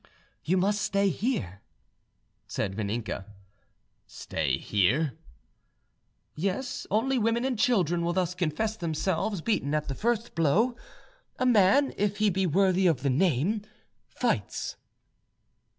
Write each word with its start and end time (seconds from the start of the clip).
"You 0.43 0.57
must 0.57 0.81
stay 0.81 1.09
here," 1.09 1.61
said 2.47 2.73
Vaninka. 2.73 3.27
"Stay 4.07 4.57
here?" 4.57 5.13
"Yes; 6.33 6.87
only 6.89 7.19
women 7.19 7.45
and 7.45 7.55
children 7.59 8.03
will 8.03 8.11
thus 8.13 8.33
confess 8.33 8.75
themselves 8.75 9.41
beaten 9.41 9.75
at 9.75 9.89
the 9.89 9.93
first 9.93 10.33
blow: 10.33 10.75
a 11.37 11.45
man, 11.45 11.93
if 11.97 12.17
he 12.17 12.31
be 12.31 12.47
worthy 12.47 12.87
of 12.87 13.03
the 13.03 13.11
name, 13.11 13.61
fights." 14.07 14.75